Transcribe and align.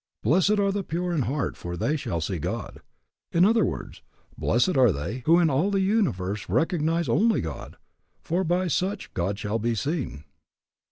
Blessed 0.23 0.57
are 0.59 0.71
the 0.71 0.83
pure 0.83 1.13
in 1.13 1.21
heart 1.29 1.55
for 1.55 1.77
they 1.77 1.95
shall 1.95 2.21
see 2.21 2.39
God. 2.39 2.79
In 3.31 3.45
other 3.45 3.63
words, 3.63 4.01
blessed 4.35 4.75
are 4.75 4.91
they 4.91 5.19
who 5.27 5.37
in 5.39 5.51
all 5.51 5.69
the 5.69 5.79
universe 5.81 6.49
recognize 6.49 7.07
only 7.07 7.39
God, 7.39 7.77
for 8.23 8.43
by 8.43 8.67
such 8.67 9.13
God 9.13 9.37
shall 9.37 9.59
be 9.59 9.75
seen. 9.75 10.23